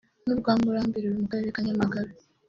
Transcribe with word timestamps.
n’urwa 0.25 0.51
Murambi 0.61 0.97
ruri 1.03 1.17
mu 1.21 1.27
Karere 1.31 1.49
ka 1.55 1.61
Nyamagabe 1.65 2.11